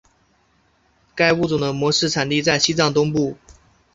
[1.13, 3.37] 该物种的模式产地在西藏东部。